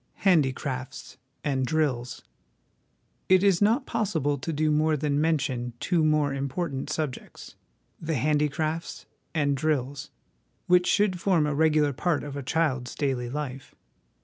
[0.25, 2.23] Handicrafts and Drills.
[3.29, 7.55] It is not possible to do more than mention two more important subjects
[8.01, 10.09] the Handicrafts and Drills
[10.65, 13.75] which should form a regular part of a child's daily life.